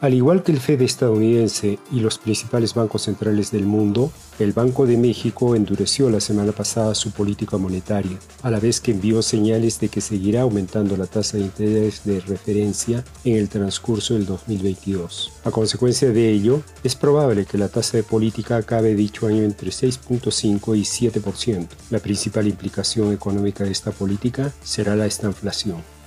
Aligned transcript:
Al 0.00 0.14
igual 0.14 0.42
que 0.42 0.50
el 0.50 0.60
Fed 0.60 0.80
estadounidense 0.80 1.78
y 1.92 2.00
los 2.00 2.16
principales 2.16 2.72
bancos 2.72 3.02
centrales 3.02 3.50
del 3.50 3.66
mundo, 3.66 4.10
el 4.38 4.54
Banco 4.54 4.86
de 4.86 4.96
México 4.96 5.54
endureció 5.54 6.08
la 6.08 6.20
semana 6.20 6.52
pasada 6.52 6.94
su 6.94 7.10
política 7.10 7.58
monetaria, 7.58 8.18
a 8.42 8.50
la 8.50 8.58
vez 8.60 8.80
que 8.80 8.92
envió 8.92 9.20
señales 9.20 9.78
de 9.78 9.90
que 9.90 10.00
seguirá 10.00 10.40
aumentando 10.40 10.96
la 10.96 11.06
tasa 11.06 11.36
de 11.36 11.42
interés 11.42 12.02
de 12.04 12.20
referencia 12.20 13.04
en 13.24 13.36
el 13.36 13.50
transcurso 13.50 14.14
del 14.14 14.24
2022. 14.24 15.32
A 15.44 15.50
consecuencia 15.50 16.10
de 16.10 16.30
ello, 16.30 16.62
es 16.82 16.94
probable 16.94 17.44
que 17.44 17.58
la 17.58 17.68
tasa 17.68 17.98
de 17.98 18.02
política 18.02 18.56
acabe 18.56 18.94
dicho 18.94 19.26
año 19.26 19.42
entre 19.42 19.68
6.5 19.68 20.78
y 20.78 21.10
7%. 21.10 21.68
La 21.90 21.98
principal 21.98 22.48
implicación 22.48 23.12
económica 23.12 23.64
de 23.64 23.72
esta 23.72 23.90
política 23.90 24.50
será 24.62 24.96
la 24.96 25.04
estanflación. 25.04 25.99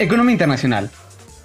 Economía 0.00 0.34
internacional. 0.34 0.90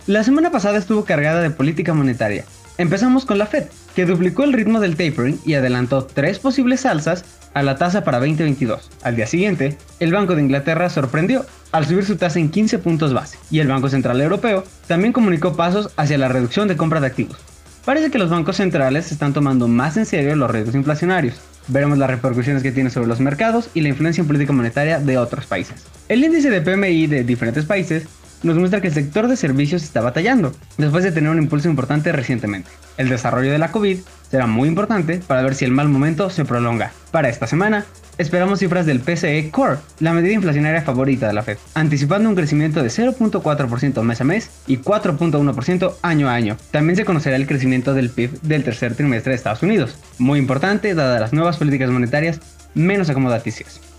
La 0.06 0.24
semana 0.24 0.52
pasada 0.52 0.78
estuvo 0.78 1.06
cargada 1.06 1.42
de 1.42 1.50
política 1.50 1.96
monetaria. 1.96 2.46
Empezamos 2.78 3.26
con 3.26 3.40
la 3.40 3.48
Fed, 3.48 3.64
que 3.96 4.06
duplicó 4.06 4.44
el 4.44 4.54
ritmo 4.54 4.80
del 4.80 4.96
tapering 4.96 5.40
y 5.44 5.56
adelantó 5.56 6.06
tres 6.06 6.38
posibles 6.38 6.86
alzas 6.86 7.26
a 7.56 7.64
la 7.64 7.78
tasa 7.78 8.04
para 8.04 8.20
2022. 8.20 8.92
Al 9.02 9.16
día 9.16 9.26
siguiente, 9.26 9.76
el 10.00 10.12
Banco 10.12 10.36
de 10.36 10.44
Inglaterra 10.44 10.92
sorprendió 10.92 11.48
al 11.72 11.88
subir 11.88 12.06
su 12.06 12.16
tasa 12.16 12.38
en 12.38 12.52
15 12.52 12.78
puntos 12.78 13.12
base, 13.12 13.40
y 13.50 13.58
el 13.58 13.68
Banco 13.68 13.90
Central 13.90 14.22
Europeo 14.22 14.64
también 14.86 15.14
comunicó 15.14 15.56
pasos 15.56 15.90
hacia 15.98 16.20
la 16.20 16.28
reducción 16.28 16.68
de 16.68 16.78
compra 16.78 17.00
de 17.00 17.08
activos. 17.08 17.38
Parece 17.86 18.12
que 18.12 18.20
los 18.20 18.30
bancos 18.30 18.58
centrales 18.58 19.12
están 19.12 19.34
tomando 19.34 19.68
más 19.68 19.98
en 19.98 20.06
serio 20.06 20.36
los 20.36 20.52
riesgos 20.52 20.76
inflacionarios. 20.76 21.42
Veremos 21.70 21.98
las 21.98 22.10
repercusiones 22.10 22.62
que 22.62 22.72
tiene 22.72 22.92
sobre 22.92 23.08
los 23.08 23.20
mercados 23.20 23.70
y 23.74 23.82
la 23.82 23.90
influencia 23.90 24.22
en 24.22 24.28
política 24.28 24.54
monetaria 24.54 25.00
de 25.00 25.18
otros 25.18 25.48
países. 25.48 25.86
El 26.08 26.24
índice 26.24 26.52
de 26.52 26.62
PMI 26.62 27.08
de 27.08 27.24
diferentes 27.24 27.66
países 27.66 28.06
nos 28.44 28.58
muestra 28.58 28.82
que 28.82 28.88
el 28.88 28.94
sector 28.94 29.28
de 29.28 29.38
servicios 29.38 29.84
está 29.84 30.02
batallando, 30.02 30.54
después 30.78 31.04
de 31.04 31.12
tener 31.12 31.30
un 31.30 31.40
impulso 31.42 31.70
importante 31.70 32.12
recientemente. 32.12 32.70
El 32.98 33.10
desarrollo 33.10 33.52
de 33.52 33.58
la 33.58 33.72
COVID 33.72 34.00
será 34.30 34.48
muy 34.48 34.68
importante 34.68 35.22
para 35.26 35.42
ver 35.42 35.56
si 35.56 35.66
el 35.66 35.72
mal 35.72 35.90
momento 35.90 36.30
se 36.30 36.46
prolonga. 36.46 36.92
Para 37.12 37.30
esta 37.30 37.48
semana, 37.48 37.86
esperamos 38.18 38.60
cifras 38.60 38.86
del 38.86 39.00
PCE 39.00 39.50
Core, 39.52 39.78
la 40.00 40.14
medida 40.14 40.34
inflacionaria 40.34 40.82
favorita 40.82 41.28
de 41.28 41.34
la 41.34 41.44
Fed, 41.44 41.58
anticipando 41.74 42.30
un 42.30 42.36
crecimiento 42.36 42.84
de 42.84 42.90
0.4% 42.90 44.02
mes 44.04 44.22
a 44.22 44.24
mes 44.24 44.50
y 44.68 44.78
4.1% 44.78 45.96
año 46.02 46.30
a 46.30 46.34
año. 46.34 46.58
También 46.72 46.96
se 46.96 47.06
conocerá 47.06 47.36
el 47.36 47.48
crecimiento 47.48 47.94
del 47.94 48.10
PIB 48.10 48.42
del 48.42 48.64
tercer 48.64 48.96
trimestre 48.96 49.32
de 49.32 49.38
Estados 49.38 49.64
Unidos, 49.64 49.98
muy 50.18 50.40
importante 50.40 50.94
dadas 50.96 51.22
las 51.22 51.34
nuevas 51.34 51.58
políticas 51.58 51.90
monetarias 51.90 52.40
menos 52.74 53.10
acomodaticias. 53.10 53.93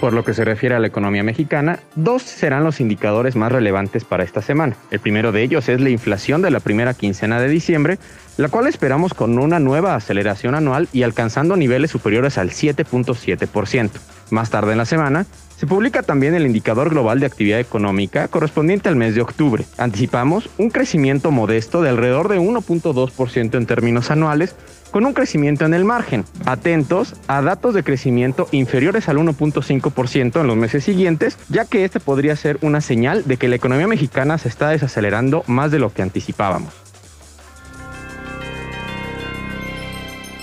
Por 0.00 0.14
lo 0.14 0.24
que 0.24 0.32
se 0.32 0.46
refiere 0.46 0.74
a 0.74 0.78
la 0.78 0.86
economía 0.86 1.22
mexicana, 1.22 1.78
dos 1.94 2.22
serán 2.22 2.64
los 2.64 2.80
indicadores 2.80 3.36
más 3.36 3.52
relevantes 3.52 4.04
para 4.04 4.24
esta 4.24 4.40
semana. 4.40 4.74
El 4.90 4.98
primero 4.98 5.30
de 5.30 5.42
ellos 5.42 5.68
es 5.68 5.78
la 5.78 5.90
inflación 5.90 6.40
de 6.40 6.50
la 6.50 6.60
primera 6.60 6.94
quincena 6.94 7.38
de 7.38 7.48
diciembre, 7.48 7.98
la 8.38 8.48
cual 8.48 8.66
esperamos 8.66 9.12
con 9.12 9.38
una 9.38 9.58
nueva 9.58 9.94
aceleración 9.94 10.54
anual 10.54 10.88
y 10.94 11.02
alcanzando 11.02 11.54
niveles 11.54 11.90
superiores 11.90 12.38
al 12.38 12.48
7.7%. 12.48 13.90
Más 14.30 14.50
tarde 14.50 14.72
en 14.72 14.78
la 14.78 14.84
semana, 14.84 15.26
se 15.60 15.66
publica 15.66 16.02
también 16.02 16.34
el 16.34 16.46
indicador 16.46 16.88
global 16.88 17.20
de 17.20 17.26
actividad 17.26 17.60
económica 17.60 18.28
correspondiente 18.28 18.88
al 18.88 18.96
mes 18.96 19.14
de 19.14 19.20
octubre. 19.20 19.66
Anticipamos 19.76 20.48
un 20.56 20.70
crecimiento 20.70 21.30
modesto 21.30 21.82
de 21.82 21.90
alrededor 21.90 22.28
de 22.28 22.38
1.2% 22.38 23.58
en 23.58 23.66
términos 23.66 24.10
anuales, 24.10 24.54
con 24.90 25.04
un 25.04 25.12
crecimiento 25.12 25.66
en 25.66 25.74
el 25.74 25.84
margen. 25.84 26.24
Atentos 26.46 27.14
a 27.28 27.42
datos 27.42 27.74
de 27.74 27.84
crecimiento 27.84 28.48
inferiores 28.52 29.08
al 29.08 29.18
1.5% 29.18 30.40
en 30.40 30.46
los 30.46 30.56
meses 30.56 30.82
siguientes, 30.82 31.36
ya 31.48 31.66
que 31.66 31.84
este 31.84 32.00
podría 32.00 32.36
ser 32.36 32.58
una 32.62 32.80
señal 32.80 33.24
de 33.26 33.36
que 33.36 33.48
la 33.48 33.56
economía 33.56 33.86
mexicana 33.86 34.38
se 34.38 34.48
está 34.48 34.70
desacelerando 34.70 35.44
más 35.46 35.70
de 35.70 35.78
lo 35.78 35.92
que 35.92 36.02
anticipábamos. 36.02 36.72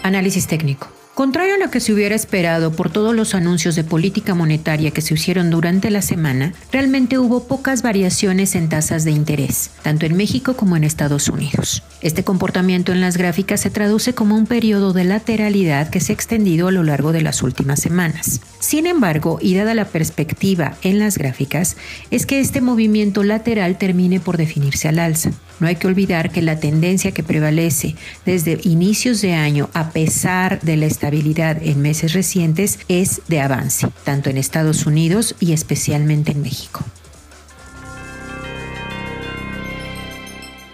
Análisis 0.04 0.48
técnico. 0.48 0.97
Contrario 1.18 1.56
a 1.56 1.58
lo 1.58 1.72
que 1.72 1.80
se 1.80 1.92
hubiera 1.94 2.14
esperado 2.14 2.74
por 2.74 2.92
todos 2.92 3.16
los 3.16 3.34
anuncios 3.34 3.76
de 3.76 3.84
política 3.84 4.36
monetaria 4.36 4.92
que 4.92 5.02
se 5.02 5.16
hicieron 5.16 5.50
durante 5.50 5.90
la 5.90 6.04
semana, 6.04 6.54
realmente 6.72 7.18
hubo 7.18 7.48
pocas 7.48 7.82
variaciones 7.82 8.54
en 8.54 8.70
tasas 8.70 9.04
de 9.04 9.10
interés, 9.10 9.72
tanto 9.82 10.06
en 10.06 10.16
México 10.16 10.56
como 10.56 10.78
en 10.78 10.84
Estados 10.84 11.28
Unidos. 11.28 11.82
Este 12.02 12.24
comportamiento 12.24 12.92
en 12.92 13.02
las 13.02 13.18
gráficas 13.18 13.62
se 13.62 13.72
traduce 13.72 14.14
como 14.14 14.36
un 14.36 14.46
periodo 14.46 14.94
de 14.94 15.06
lateralidad 15.06 15.90
que 15.90 16.02
se 16.02 16.12
ha 16.12 16.16
extendido 16.16 16.68
a 16.68 16.72
lo 16.72 16.84
largo 16.84 17.12
de 17.12 17.22
las 17.22 17.42
últimas 17.42 17.80
semanas. 17.80 18.40
Sin 18.60 18.86
embargo, 18.86 19.40
y 19.42 19.56
dada 19.56 19.74
la 19.74 19.86
perspectiva 19.86 20.76
en 20.84 21.00
las 21.00 21.18
gráficas, 21.18 21.78
es 22.12 22.28
que 22.28 22.40
este 22.40 22.62
movimiento 22.62 23.24
lateral 23.24 23.80
termine 23.80 24.20
por 24.20 24.38
definirse 24.38 24.88
al 24.88 25.00
alza. 25.00 25.32
No 25.60 25.66
hay 25.66 25.78
que 25.78 25.88
olvidar 25.88 26.30
que 26.30 26.44
la 26.44 26.60
tendencia 26.60 27.12
que 27.12 27.24
prevalece 27.24 27.96
desde 28.28 28.60
inicios 28.62 29.22
de 29.22 29.34
año, 29.34 29.72
a 29.74 29.90
pesar 29.90 30.62
de 30.62 30.78
la 30.78 30.86
estabilidad 30.86 31.07
en 31.14 31.82
meses 31.82 32.14
recientes, 32.14 32.80
es 32.88 33.22
de 33.28 33.40
avance, 33.40 33.88
tanto 34.04 34.30
en 34.30 34.38
Estados 34.38 34.86
Unidos 34.86 35.36
y 35.40 35.54
especialmente 35.54 36.32
en 36.32 36.42
México. 36.42 36.84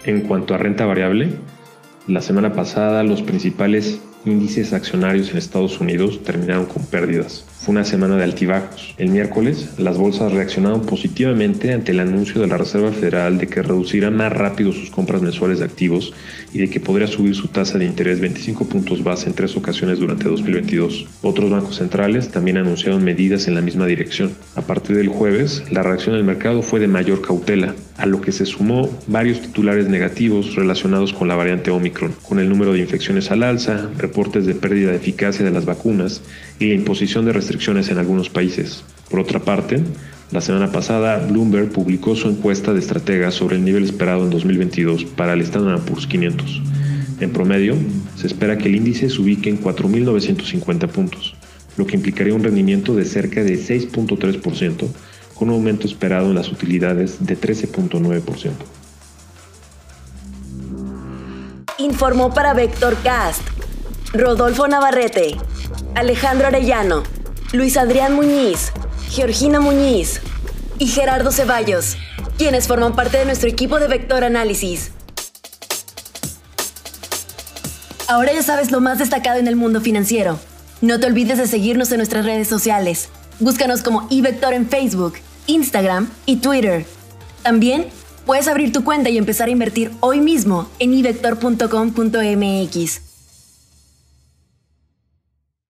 En 0.04 0.20
cuanto 0.22 0.54
a 0.54 0.58
renta 0.58 0.84
variable, 0.84 1.30
la 2.06 2.20
semana 2.20 2.52
pasada 2.52 3.02
los 3.02 3.22
principales 3.22 4.00
índices 4.26 4.72
accionarios 4.72 5.30
en 5.30 5.38
Estados 5.38 5.80
Unidos 5.80 6.22
terminaron 6.22 6.66
con 6.66 6.84
pérdidas. 6.84 7.44
Fue 7.64 7.72
una 7.72 7.84
semana 7.84 8.16
de 8.16 8.24
altibajos. 8.24 8.94
El 8.98 9.08
miércoles, 9.08 9.70
las 9.78 9.96
bolsas 9.96 10.30
reaccionaron 10.32 10.84
positivamente 10.84 11.72
ante 11.72 11.92
el 11.92 12.00
anuncio 12.00 12.42
de 12.42 12.46
la 12.46 12.58
Reserva 12.58 12.92
Federal 12.92 13.38
de 13.38 13.46
que 13.46 13.62
reducirá 13.62 14.10
más 14.10 14.30
rápido 14.30 14.70
sus 14.70 14.90
compras 14.90 15.22
mensuales 15.22 15.60
de 15.60 15.64
activos 15.64 16.12
y 16.52 16.58
de 16.58 16.68
que 16.68 16.78
podría 16.78 17.06
subir 17.06 17.34
su 17.34 17.48
tasa 17.48 17.78
de 17.78 17.86
interés 17.86 18.20
25 18.20 18.66
puntos 18.68 19.02
base 19.02 19.30
en 19.30 19.34
tres 19.34 19.56
ocasiones 19.56 19.98
durante 19.98 20.28
2022. 20.28 21.06
Otros 21.22 21.50
bancos 21.50 21.76
centrales 21.76 22.30
también 22.30 22.58
anunciaron 22.58 23.02
medidas 23.02 23.48
en 23.48 23.54
la 23.54 23.62
misma 23.62 23.86
dirección. 23.86 24.34
A 24.56 24.60
partir 24.60 24.96
del 24.96 25.08
jueves, 25.08 25.64
la 25.70 25.82
reacción 25.82 26.16
del 26.16 26.24
mercado 26.24 26.60
fue 26.60 26.80
de 26.80 26.88
mayor 26.88 27.22
cautela, 27.22 27.74
a 27.96 28.04
lo 28.04 28.20
que 28.20 28.32
se 28.32 28.44
sumó 28.44 28.90
varios 29.06 29.40
titulares 29.40 29.88
negativos 29.88 30.54
relacionados 30.54 31.14
con 31.14 31.28
la 31.28 31.36
variante 31.36 31.70
Omicron, 31.70 32.14
con 32.28 32.40
el 32.40 32.48
número 32.48 32.74
de 32.74 32.80
infecciones 32.80 33.30
al 33.30 33.42
alza, 33.42 33.88
reportes 33.96 34.44
de 34.44 34.54
pérdida 34.54 34.90
de 34.90 34.96
eficacia 34.96 35.44
de 35.44 35.50
las 35.50 35.64
vacunas 35.64 36.20
y 36.58 36.68
la 36.68 36.74
imposición 36.74 37.24
de 37.24 37.32
restricciones 37.54 37.88
en 37.88 37.98
algunos 37.98 38.30
países. 38.30 38.82
Por 39.08 39.20
otra 39.20 39.38
parte, 39.38 39.80
la 40.32 40.40
semana 40.40 40.72
pasada, 40.72 41.18
Bloomberg 41.18 41.70
publicó 41.70 42.16
su 42.16 42.28
encuesta 42.28 42.72
de 42.72 42.80
estrategas 42.80 43.34
sobre 43.34 43.56
el 43.56 43.64
nivel 43.64 43.84
esperado 43.84 44.24
en 44.24 44.30
2022 44.30 45.04
para 45.04 45.34
el 45.34 45.40
Standard 45.42 45.82
Poor's 45.82 46.08
500. 46.08 46.62
En 47.20 47.32
promedio, 47.32 47.76
se 48.16 48.26
espera 48.26 48.58
que 48.58 48.68
el 48.68 48.74
índice 48.74 49.08
se 49.08 49.20
ubique 49.20 49.48
en 49.48 49.62
4.950 49.62 50.88
puntos, 50.88 51.36
lo 51.76 51.86
que 51.86 51.94
implicaría 51.94 52.34
un 52.34 52.42
rendimiento 52.42 52.96
de 52.96 53.04
cerca 53.04 53.44
de 53.44 53.54
6.3%, 53.54 54.88
con 55.36 55.48
un 55.48 55.54
aumento 55.54 55.86
esperado 55.86 56.30
en 56.30 56.34
las 56.34 56.50
utilidades 56.50 57.24
de 57.24 57.38
13.9%. 57.38 58.50
Informó 61.78 62.34
para 62.34 62.52
Vector 62.52 62.96
Cast 63.04 63.42
Rodolfo 64.12 64.68
Navarrete, 64.68 65.36
Alejandro 65.96 66.46
Arellano, 66.46 67.02
Luis 67.54 67.76
Adrián 67.76 68.16
Muñiz, 68.16 68.72
Georgina 69.10 69.60
Muñiz 69.60 70.20
y 70.80 70.88
Gerardo 70.88 71.30
Ceballos, 71.30 71.96
quienes 72.36 72.66
forman 72.66 72.96
parte 72.96 73.18
de 73.18 73.26
nuestro 73.26 73.48
equipo 73.48 73.78
de 73.78 73.86
Vector 73.86 74.24
Análisis. 74.24 74.90
Ahora 78.08 78.32
ya 78.32 78.42
sabes 78.42 78.72
lo 78.72 78.80
más 78.80 78.98
destacado 78.98 79.38
en 79.38 79.46
el 79.46 79.54
mundo 79.54 79.80
financiero. 79.80 80.36
No 80.80 80.98
te 80.98 81.06
olvides 81.06 81.38
de 81.38 81.46
seguirnos 81.46 81.92
en 81.92 81.98
nuestras 81.98 82.24
redes 82.24 82.48
sociales. 82.48 83.08
Búscanos 83.38 83.82
como 83.82 84.08
iVector 84.10 84.52
en 84.52 84.68
Facebook, 84.68 85.14
Instagram 85.46 86.10
y 86.26 86.38
Twitter. 86.38 86.84
También 87.44 87.86
puedes 88.26 88.48
abrir 88.48 88.72
tu 88.72 88.82
cuenta 88.82 89.10
y 89.10 89.16
empezar 89.16 89.46
a 89.46 89.52
invertir 89.52 89.92
hoy 90.00 90.20
mismo 90.20 90.68
en 90.80 90.92
ivector.com.mx. 90.92 93.13